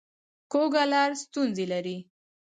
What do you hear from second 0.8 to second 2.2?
لار ستونزې لري